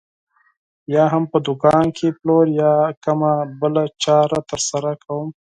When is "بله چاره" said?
3.61-4.39